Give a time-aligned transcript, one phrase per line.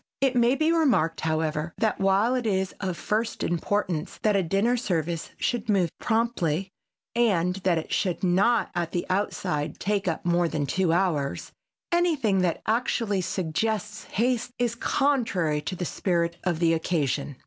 [0.19, 4.75] It may be remarked, however, that while it is of first importance that a dinner
[4.75, 6.71] service should move promptly
[7.13, 11.51] and that it should not at the outside take up more than two hours,
[11.91, 17.35] anything that actually suggests haste is contrary to the spirit of the occasion.